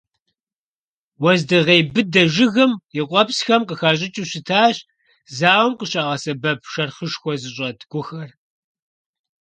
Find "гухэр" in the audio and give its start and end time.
7.91-8.29